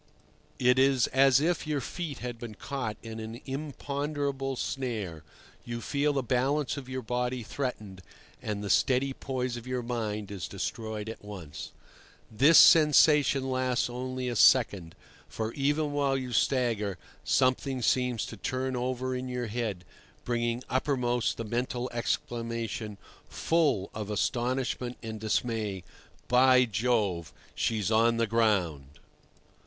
[0.57, 5.23] It is as if your feet had been caught in an imponderable snare;
[5.63, 8.01] you feel the balance of your body threatened,
[8.41, 11.71] and the steady poise of your mind is destroyed at once.
[12.31, 14.95] This sensation lasts only a second,
[15.29, 19.85] for even while you stagger something seems to turn over in your head,
[20.25, 22.97] bringing uppermost the mental exclamation,
[23.29, 25.83] full of astonishment and dismay,
[26.27, 27.31] "By Jove!
[27.53, 28.97] she's on the ground!"